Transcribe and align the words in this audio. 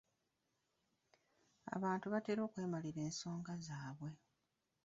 Abantu 1.75 2.05
batera 2.13 2.41
okwemalira 2.47 2.99
ensonga 3.07 3.51
zaabwe. 3.67 4.11